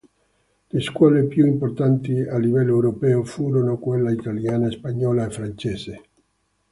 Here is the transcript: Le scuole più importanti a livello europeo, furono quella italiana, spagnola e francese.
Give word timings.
Le 0.71 0.79
scuole 0.79 1.25
più 1.25 1.45
importanti 1.45 2.21
a 2.21 2.39
livello 2.39 2.71
europeo, 2.71 3.23
furono 3.23 3.77
quella 3.77 4.09
italiana, 4.09 4.71
spagnola 4.71 5.27
e 5.27 5.29
francese. 5.29 6.01